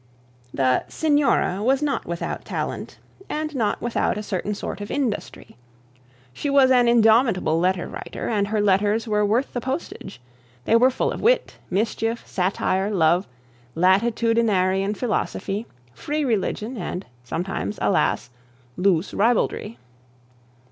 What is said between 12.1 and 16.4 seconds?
satire, love, latitudinarian philosophy, free